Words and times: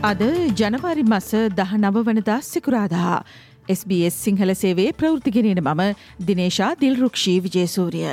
අද 0.00 0.20
ජනවාරි 0.54 1.02
මස 1.02 1.30
දහ 1.50 1.72
නව 1.74 2.02
වනදා 2.06 2.36
සිකුරාදා. 2.40 3.14
SBS 3.68 4.18
සිංහල 4.24 4.52
සේවේ 4.54 4.92
ප්‍රවෘතිගෙනන 4.92 5.60
මම 5.60 5.82
දිනේශා 6.20 6.68
දිල්රුක්ෂී 6.76 7.40
විජේසූරිය. 7.40 8.12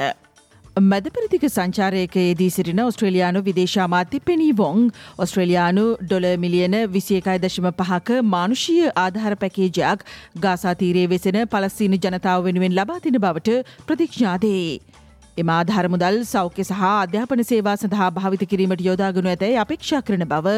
මැදපරදික 0.84 1.46
සංචාරයකයේදී 1.48 2.50
සිටින 2.50 2.82
ඔස්ට්‍රේලයානු 2.82 3.44
විදේශාමාත්‍ය 3.44 4.20
පෙනී 4.22 4.58
වොං 4.58 4.90
ඔස්ට්‍රේලයානු 5.18 5.86
ඩොල 6.02 6.28
මිලියන 6.40 6.80
විසියකයි 6.90 7.38
දශම 7.38 7.70
පහක 7.74 8.20
මානුෂීය 8.26 8.92
ආධාර 8.98 9.38
පැකේජයක් 9.38 10.06
ගාසාතීරයේ 10.42 11.08
වෙසෙන 11.08 11.42
පලස්සීන 11.48 11.98
ජනතාව 12.00 12.44
වෙනුවෙන් 12.44 12.74
ලබාතින 12.74 13.22
බවට 13.22 13.64
ප්‍රතික්ෂ්ඥාදේ. 13.86 15.05
එම 15.38 15.50
ආධාර 15.56 15.88
මුදල් 15.94 16.18
සෞඛ්‍ය 16.30 16.64
සහ 16.66 16.84
අධ්‍යාපන 16.90 17.42
සේවා 17.50 17.76
සඳහා 17.80 18.12
භාවිත 18.18 18.44
කිරීමට 18.52 18.84
යොදාගනු 18.86 19.32
ඇතැයි 19.32 19.58
අපේක්ෂා 19.64 20.06
කරන 20.10 20.24
බව 20.34 20.54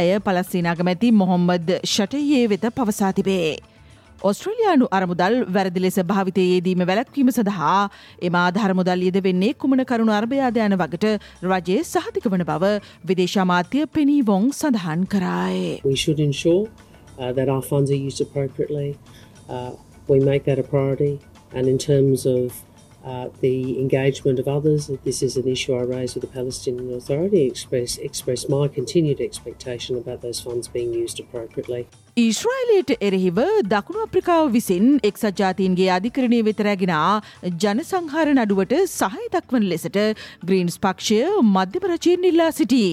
ඇය 0.00 0.14
පලස්සීනාගමැති 0.28 1.10
මොහොම්මද 1.22 1.68
ෂටයේ 1.82 2.46
වෙත 2.52 2.64
පවසා 2.78 3.12
තිබේ. 3.18 3.52
ඔස්ට්‍රලයානු 4.30 4.88
අරමුදල් 4.98 5.36
වැරදි 5.56 5.84
ලෙස 5.84 5.98
භාවිතයේදීම 6.12 6.86
වැලැක්වීම 6.90 7.30
සඳහා 7.38 7.76
එම 8.28 8.40
ආධාරමුදල් 8.44 9.04
යෙද 9.08 9.18
වෙන්නේ 9.28 9.52
කුමන 9.64 9.84
කරුණු 9.92 10.16
අර්භයාධයන 10.20 10.78
වගට 10.82 11.12
රජයේ 11.50 11.84
සහතික 11.92 12.30
වන 12.34 12.48
බව 12.52 12.72
විදේශමාත්‍ය 13.10 13.86
පෙනී 13.98 14.20
වොං 14.32 14.50
සඳහන් 14.60 15.06
කරාය. 15.14 15.60
We 15.92 15.96
should 16.04 16.26
ensure 16.28 16.64
uh, 17.20 17.32
that 17.38 17.48
our 17.54 17.64
funds 17.70 17.90
are 17.90 18.02
used 18.08 18.26
appropriately. 18.26 18.90
Uh, 19.48 19.72
we 20.10 20.20
make 20.32 20.44
that 20.50 20.58
a 20.58 20.68
priority. 20.74 21.14
And 21.52 21.68
in 21.68 21.78
terms 21.78 22.20
of 22.36 22.62
uh, 23.04 23.28
the 23.40 23.78
engagement 23.80 24.38
of 24.38 24.48
others. 24.48 24.90
This 25.04 25.22
is 25.22 25.36
an 25.36 25.48
issue 25.48 25.74
I 25.74 25.82
raised 25.82 26.14
with 26.16 26.22
the 26.22 26.32
Palestinian 26.38 26.94
Authority, 26.94 27.42
express, 27.46 27.98
express 27.98 28.48
my 28.48 28.68
continued 28.68 29.20
expectation 29.20 29.96
about 29.96 30.22
those 30.22 30.40
funds 30.40 30.68
being 30.68 30.92
used 30.94 31.20
appropriately. 31.20 31.82
ඊශ්‍රයිලයට 32.16 32.90
එරෙහිව 33.00 33.38
දකුණු 33.72 34.00
අප්‍රිකාව 34.06 34.52
විසින් 34.56 34.86
එක්සත් 35.10 35.40
ජාතීන්ගේ 35.40 35.88
අධිකරණය 35.96 36.40
වෙතරැගෙන 36.48 36.92
ජනසංහාර 37.64 38.28
නඩුවට 38.34 38.74
සහය 38.98 39.24
දක්වන 39.34 39.66
ලෙසට 39.72 39.98
Greens 40.50 40.78
පක්ෂය 40.86 41.20
මධ්‍යපරචයෙන් 41.56 42.30
ඉල්ලා 42.30 42.50
සිටී. 42.60 42.92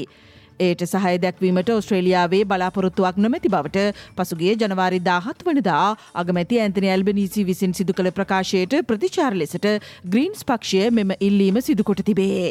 එයට 0.59 0.85
සහය 0.85 1.13
දැක්වීමට 1.23 1.69
ඔස්ට්‍රේලියාවේ 1.71 2.41
බලාපොරොත්තුවක් 2.45 3.21
නොමැති 3.25 3.53
බවට 3.53 3.85
පසුගේ 4.17 4.55
ජනවාරි 4.55 4.99
දාහත් 5.01 5.45
වනදා 5.47 5.85
අගමැති 6.15 6.59
ඇන්තනි 6.63 6.91
ඇල්බනීසි 6.95 7.45
විසින් 7.45 7.77
සිදු 7.79 7.93
කළ 7.93 8.15
ප්‍රකාශයට 8.17 8.75
ප්‍රතිචාර 8.89 9.33
ලෙසට 9.35 9.69
ග්‍රීන්ස් 10.07 10.43
පක්ෂය 10.43 10.83
මෙම 10.91 11.15
ඉල්ලීම 11.19 11.61
සිදුකොට 11.61 12.03
තිබේ. 12.05 12.43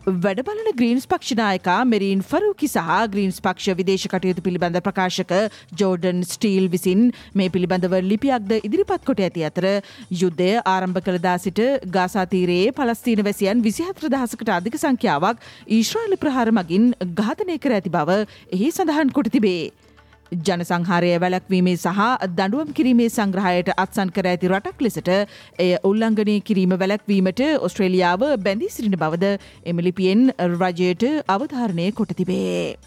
වැඩබලන 0.00 0.68
ග්‍රීන්ස් 0.76 1.04
පක්ෂනායකා 1.06 1.84
මෙරීන් 1.84 2.20
ෆරූකි 2.22 2.68
සහ 2.68 2.92
ග්‍රීන්ස් 3.06 3.38
පක්ෂ 3.38 3.76
විදේශ 3.76 4.06
කටයුතු 4.06 4.40
පිළිබඳ 4.40 4.78
ප්‍රකාශක 4.80 5.34
ජෝඩන් 5.76 6.22
ස්ටීල් 6.24 6.68
විසින් 6.68 7.02
මේ 7.34 7.50
පිළිබඳව 7.50 7.96
ලිපියක්ද 8.02 8.54
ඉදිරිපත් 8.60 9.04
කොට 9.04 9.20
ඇති 9.20 9.44
අතර 9.44 9.66
යුද්ධය 10.14 10.48
ආරම්භ 10.64 11.02
කළදා 11.02 11.36
සිට 11.38 11.60
ගාසාතීරයේ 11.90 12.72
පලස්තීන 12.72 13.22
වැසියන් 13.22 13.60
විසිහත්‍ර 13.60 14.08
දහසකට 14.08 14.54
අධික 14.56 14.80
සංඛ්‍යාවක් 14.80 15.44
ඊශ්‍රායිල 15.68 16.16
ප්‍රහාර 16.16 16.48
මගින් 16.52 16.90
ඝාතනය 17.14 17.60
කර 17.60 17.76
ඇති 17.76 17.92
බව 17.92 18.20
එහි 18.50 18.72
සඳහන් 18.72 19.12
කොට 19.12 19.30
තිබේ. 19.30 19.89
ජනසංහාරය 20.32 21.10
වැලක්වීමේ 21.18 21.76
සහ 21.76 22.02
දඩුවම් 22.32 22.70
කිරීමේ 22.72 23.08
සංග්‍රහයට 23.08 23.70
අත්සන් 23.76 24.12
කර 24.16 24.26
ඇති 24.26 24.50
රටක් 24.50 24.84
ලෙසට 24.86 25.10
එය 25.58 25.70
උල්ලංඝනය 25.84 26.36
කිරීම 26.42 26.74
වැලැක්වීමට 26.74 27.42
ඔස්ට්‍රේලියාව 27.60 28.22
බැඳී 28.44 28.70
සිරින 28.70 28.96
බවද 28.96 29.34
එමලිපියෙන් 29.66 30.22
රජයට 30.52 31.04
අවධාරණය 31.28 31.90
කොට 31.92 32.14
තිබේ. 32.14 32.78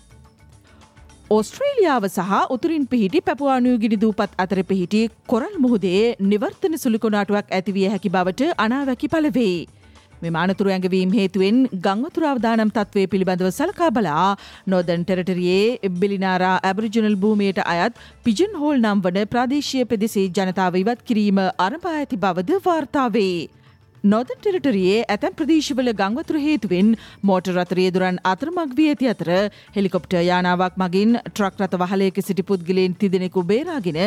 ඔස්ට්‍රේලියාව 1.31 2.08
සහ 2.08 2.34
උතුරින් 2.50 2.88
පිහිටි 2.88 3.22
පැපවානුව 3.22 3.78
ගිනි 3.84 3.98
දූපත් 3.98 4.40
අතර 4.40 4.64
පිහිටි 4.64 5.06
කොරල් 5.28 5.56
මුහුදේ 5.60 6.16
නිවර්තන 6.24 6.75
සුළුකොනාටුවක් 6.78 7.48
ඇතිවිය 7.52 7.88
හැකි 7.90 8.10
බවට 8.10 8.52
අනාවැකි 8.58 9.08
පලවෙේ. 9.08 9.83
මෙම 10.24 10.36
අනතුරු 10.42 10.74
ඇඟවීම් 10.74 11.16
හේතුවෙන් 11.18 11.58
ගංවතුරාවදානම් 11.86 12.74
තත්වය 12.76 13.04
පිළිබඳව 13.14 13.50
සලකා 13.52 13.90
බලා 13.98 14.28
නොදන් 14.68 15.04
ටෙරටරයේ 15.04 15.92
බිලිනාරා 16.02 16.54
ඇබරිජනල් 16.70 17.18
භූමියයට 17.24 17.60
අයත් 17.66 18.00
පිජන් 18.26 18.62
හෝල් 18.62 18.78
නම් 18.78 19.04
වන 19.06 19.28
ප්‍රදේශය 19.34 19.84
පෙදෙසේ 19.86 20.30
ජනතාව 20.38 20.80
ඉවත් 20.84 21.04
කිරීම 21.10 21.44
අරපා 21.68 21.98
ඇති 21.98 22.24
බවද 22.24 22.64
වාර්තාවේ. 22.68 23.62
නොදන් 24.12 24.40
ටෙරටරයේ 24.40 24.96
ඇතැම් 25.14 25.36
ප්‍රදේශවල 25.40 25.90
ගංවතුර 26.00 26.38
හේතුවෙන් 26.46 26.88
මෝට 27.30 27.50
රතරේ 27.52 27.91
දුරන් 27.96 28.18
අතරමක් 28.31 28.74
වී 28.80 28.88
ඇති 28.94 29.08
අතර 29.12 29.30
හෙලිකොප්ට 29.75 30.16
යානාවක් 30.30 30.75
මගින් 30.81 31.14
ට්‍රක් 31.30 31.62
රත 31.62 31.80
වහලයක 31.84 32.19
සිටි 32.28 32.44
පුද්ගලයෙන් 32.50 32.97
තිදෙනෙකු 33.03 33.44
බේරාගෙන 33.52 34.00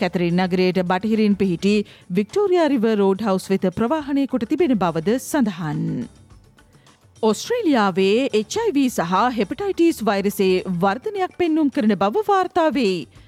කැතරින් 0.00 0.40
නගරයට 0.44 0.80
බටහිරින් 0.92 1.36
පිහිටි 1.42 1.74
වික්ටෝරියාරිව 2.18 2.86
රෝඩ් 3.02 3.26
හවස් 3.26 3.50
වෙත 3.52 3.68
ප්‍රවාහණය 3.80 4.24
කොට 4.26 4.48
තිබෙන 4.48 4.72
බවද 4.84 5.18
සඳහන්. 5.20 5.82
ඔස්ට්‍රේලියාවේ 7.22 8.30
HIV 8.34 8.86
සහ 8.88 9.18
හෙපටයිටස් 9.36 10.00
වෛරසේ 10.08 10.64
වර්ධනයක් 10.84 11.36
පෙන්නුම් 11.42 11.68
කරන 11.76 11.98
බව 12.04 12.24
වාර්තාවේ. 12.30 13.21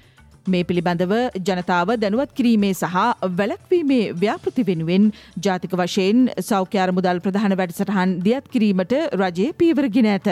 මේ 0.45 0.63
පිළිබඳව 0.63 1.13
ජනතාව 1.39 1.91
දැනුවත් 2.01 2.33
කිරීමේ 2.37 2.73
සහ 2.73 2.97
වැලක්වීමේ 3.39 4.11
ව්‍යාපෘති 4.15 4.65
වෙනුවෙන් 4.67 5.09
ජාතික 5.39 5.73
වශයෙන් 5.73 6.29
සෞඛ්‍යාර 6.41 6.91
මුදල් 6.91 7.19
ප්‍රධාන 7.19 7.57
වැඩසටහන් 7.57 8.15
දියත් 8.25 8.47
කිරීමට 8.53 8.93
රජයේ 9.15 9.53
පීවරගෙන 9.53 10.09
ඇත. 10.11 10.29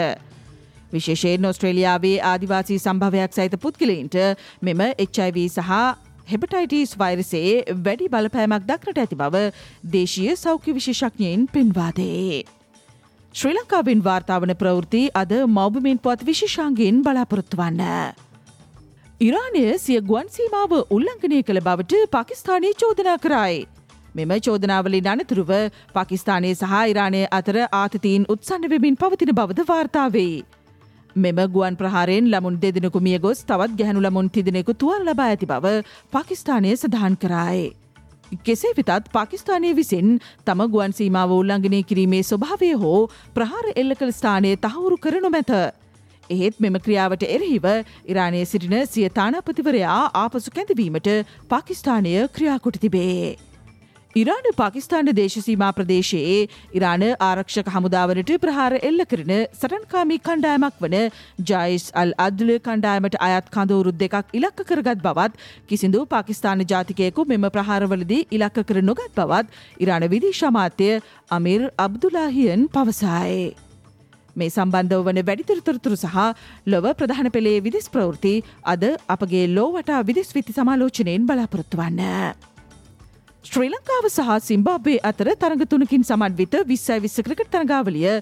විශේෂයෙන් 0.92 1.44
ඔස්ට්‍රේලියාවේ 1.44 2.16
ආදිවාසී 2.22 2.78
සම්භවයක් 2.78 3.32
සහිත 3.32 3.54
පුද්ගලයින්ට 3.60 4.16
මෙම 4.62 4.82
HIV 4.98 5.38
සහ 5.48 5.70
හෙපටයිටස් 6.26 6.92
වෛරසේ 6.98 7.54
වැඩි 7.86 8.10
බලපෑමක් 8.12 8.68
දක්නට 8.68 9.02
ඇති 9.02 9.18
බව 9.22 9.40
දේශීය 9.92 10.36
සෞඛ්‍ය 10.36 10.76
විශේෂඥයෙන් 10.76 11.48
පෙන්වාදේ. 11.48 12.44
ශ්‍රී 13.34 13.56
ලංකාවෙන් 13.56 14.04
වාර්තාවන 14.04 14.54
ප්‍රවෘති 14.56 15.02
අද 15.14 15.34
මෞබමෙන් 15.56 15.98
පුවත් 15.98 16.22
විශේෂාන්ගෙන් 16.24 17.02
බලාපොරොත්තු 17.02 17.58
වන්න. 17.58 18.14
ඉරානය 19.20 19.60
සිය 19.78 20.00
ගුවන් 20.00 20.28
සීමාව 20.28 20.72
උල්ලංඝනය 20.90 21.36
කළ 21.42 21.60
බවට 21.60 22.06
පාකිස්ානය 22.10 22.70
චෝදනා 22.74 23.18
කරයි. 23.18 23.60
මෙම 24.14 24.32
චෝදනාවලින් 24.40 25.06
අනතුරුව 25.06 25.52
පාකිස්ානයේ 25.94 26.54
සහ 26.54 26.74
ඉරාණය 26.92 27.20
අතර 27.30 27.56
ආතතීන් 27.62 28.26
උත්සන්න 28.28 28.66
වෙමින් 28.72 28.96
පවතින 28.96 29.30
බවද 29.32 29.66
වාර්තාවේ. 29.68 30.42
මෙම 31.16 31.38
ගුවන් 31.48 31.76
ප්‍රහාරයෙන් 31.76 32.26
ළමුන් 32.26 32.58
දෙදෙනෙකු 32.58 33.00
මිය 33.00 33.20
ගොස් 33.20 33.44
තවත් 33.44 33.78
ගැහනු 33.78 34.02
ළමුන් 34.02 34.30
තිදෙනෙකු 34.30 34.74
තුවල් 34.74 35.06
ලබා 35.06 35.28
ඇති 35.28 35.46
බව 35.46 35.72
පාකිස්ානය 36.10 36.74
සඳහන් 36.74 37.16
කරයි. 37.16 37.62
කෙසේ 38.42 38.74
වෙතත් 38.76 39.12
පාකිස්ානය 39.12 39.72
විසින් 39.76 40.18
තම 40.44 40.66
ගුවන් 40.66 40.92
සීමාව 40.92 41.38
උල්ලංඝනය 41.38 41.84
කිරීමේ 41.84 42.24
ස්වභාවය 42.24 42.74
හෝ 42.82 43.00
ප්‍රහාර 43.34 43.66
එල්ල 43.76 43.94
කළ 43.94 44.12
ස්ථානය 44.12 44.56
තහවුරු 44.58 44.98
කරනු 44.98 45.30
මැත. 45.30 45.54
එහෙත් 46.30 46.60
මෙම 46.60 46.78
ක්‍රියාවට 46.80 47.26
එරෙහිව 47.28 47.66
ඉරානය 48.06 48.44
සිටින 48.46 48.78
සිය 48.88 49.08
තානාපතිවරයා 49.12 50.02
ආපසු 50.16 50.50
කැඳවීමට 50.50 51.10
පාකිස්ථානය 51.48 52.14
ක්‍රියාකොට 52.30 52.80
තිබේ. 52.80 53.36
ඉරාන 54.16 54.46
පාකිස්ාන 54.56 55.08
දේශසීමා 55.10 55.70
ප්‍රදේශයේ 55.72 56.48
ඉරාන 56.72 57.04
ආරක්ෂක 57.20 57.70
හමුදාවනට 57.74 58.30
ප්‍රහාර 58.38 58.76
එල්ල 58.80 59.04
කරන 59.04 59.32
සටන්කාමී 59.54 60.20
කණ්ඩායමක් 60.20 60.78
වන 60.80 60.96
ජයිස් 61.42 61.88
අල් 61.94 62.14
අදල 62.18 62.54
කණ්ඩායමට 62.60 63.18
අයත් 63.20 63.50
කඳවුරුත් 63.50 63.98
දෙකක් 63.98 64.30
ඉලක්ක 64.32 64.64
කරගත් 64.64 65.02
බවත් 65.02 65.50
කිසිදු 65.68 66.06
පාකිස්ාන 66.06 66.64
ජාතිකයකු 66.66 67.26
මෙම 67.26 67.50
ප්‍රහාරවලදී 67.50 68.22
ඉලක්ක 68.30 68.64
කර 68.64 68.84
නොගත් 68.84 69.12
බවත් 69.12 69.62
ඉරාන 69.80 70.08
විදිශමාත්‍යය 70.08 71.02
අමිර් 71.30 71.70
අබ්දුලාහියන් 71.80 72.68
පවසායේ. 72.70 73.73
මේ 74.36 74.50
සම්බන්ධව 74.50 75.04
වන 75.06 75.20
වැඩිතරතුරතුරු 75.28 75.96
සහ 75.96 76.16
ලොව 76.66 76.88
ප්‍රධාන 76.94 77.30
පෙළේ 77.36 77.60
විදිස් 77.66 77.86
ප්‍රවෘති 77.88 78.34
අද 78.64 78.84
අපගේ 79.08 79.44
ලෝවටා 79.56 80.00
විදිස් 80.08 80.34
විති 80.34 80.56
සමාලෝචනයෙන් 80.58 81.28
බලාපොරොත්තු 81.28 81.80
වන්න. 81.80 82.02
ශ්‍රී 83.44 83.70
ලංකාව 83.70 84.06
සහ 84.08 84.28
සිම්බාබේ 84.42 84.98
අතර 85.04 85.28
තරඟ 85.36 85.64
තුනකින් 85.68 86.04
සමන්විත 86.04 86.54
විස්සයි 86.64 86.98
විස්ස 87.00 87.18
ක්‍රිකට් 87.26 87.50
තරගාවලිය 87.52 88.12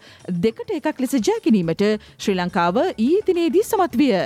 දෙකට 0.45 0.71
එකක් 0.79 1.03
ලෙස 1.03 1.15
ජයකිනීමට 1.21 1.85
ශ්‍රී 2.23 2.39
ලංකාව 2.39 2.79
ඊතිනේදී 2.99 3.63
සමත් 3.65 4.01
විය. 4.01 4.17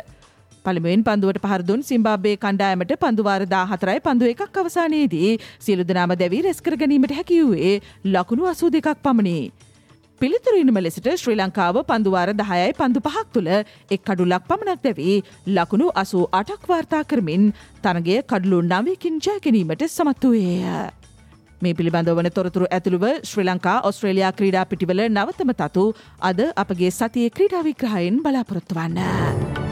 පළමුුවෙන් 0.64 1.04
පන්දුවට 1.06 1.42
පහරදුන් 1.44 1.84
සිම්බාබේ 1.90 2.34
කණ්ඩායමට 2.36 2.96
පන්දුවාර 3.02 3.44
දාහතරයි 3.52 4.00
පන්දුව 4.06 4.32
එකක් 4.32 4.58
අවසානයේදී 4.62 5.30
සියලු 5.60 5.86
දෙනාම 5.90 6.16
දැවී 6.22 6.42
රැස්කර 6.46 6.74
ගැනීමට 6.80 7.16
හැකිවූයේ 7.18 7.76
ලකුණු 8.06 8.50
අසූ 8.52 8.72
දෙකක් 8.72 8.90
පමණේ. 9.04 9.44
පිළිතුරීනම 10.20 10.78
ලෙසට 10.78 11.08
ශ්‍රී 11.14 11.36
ලංකාව 11.38 11.78
පන්දුවාර 11.88 12.28
දහයයි 12.40 12.76
පන්දු 12.78 13.00
පහක් 13.06 13.24
තුළ 13.34 13.50
එක් 13.94 14.00
කඩුලක් 14.02 14.46
පමණක් 14.50 14.80
දැවී 14.86 15.16
ලකුණු 15.56 15.88
අසූ 16.02 16.22
අටක් 16.40 16.64
වාර්තා 16.70 17.02
කරමින් 17.10 17.44
තරගේ 17.84 18.22
කඩලු 18.24 18.60
නවයකින් 18.64 19.20
ජයගැනීමට 19.20 19.84
සමත් 19.88 20.24
වූයේය. 20.24 20.88
මේ 21.62 21.74
පිළිබඳ 21.74 22.10
වන 22.14 22.30
තොරතුරු 22.30 22.70
ඇතුළුව 22.70 23.06
ශ්‍රී 23.24 23.48
ලංකා 23.50 23.78
ඔස්ට්‍රේලයා 23.90 24.32
ක්‍රීඩා 24.40 24.66
පිටිවල 24.72 25.04
නවතම 25.08 25.54
තතු 25.62 25.86
අද 26.22 26.42
අපගේ 26.56 26.92
සතිය 26.92 27.30
ක්‍රීඩා 27.30 27.64
විග්‍රහයෙන් 27.68 28.20
බලාපොරොත්තු 28.24 28.80
වන්න. 28.80 29.65